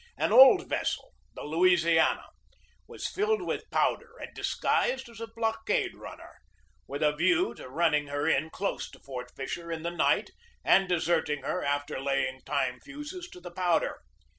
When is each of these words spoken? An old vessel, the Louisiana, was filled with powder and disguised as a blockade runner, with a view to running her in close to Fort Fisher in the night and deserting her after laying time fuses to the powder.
An 0.17 0.31
old 0.31 0.67
vessel, 0.67 1.13
the 1.35 1.43
Louisiana, 1.43 2.25
was 2.87 3.05
filled 3.05 3.43
with 3.43 3.69
powder 3.69 4.17
and 4.19 4.33
disguised 4.33 5.07
as 5.09 5.21
a 5.21 5.27
blockade 5.27 5.93
runner, 5.95 6.39
with 6.87 7.03
a 7.03 7.15
view 7.15 7.53
to 7.53 7.69
running 7.69 8.07
her 8.07 8.27
in 8.27 8.49
close 8.49 8.89
to 8.89 8.99
Fort 8.99 9.29
Fisher 9.35 9.71
in 9.71 9.83
the 9.83 9.91
night 9.91 10.31
and 10.65 10.89
deserting 10.89 11.43
her 11.43 11.63
after 11.63 11.99
laying 11.99 12.41
time 12.41 12.79
fuses 12.81 13.27
to 13.29 13.39
the 13.39 13.51
powder. 13.51 13.99